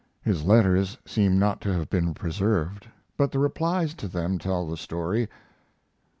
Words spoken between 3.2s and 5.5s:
the replies to them tell the story.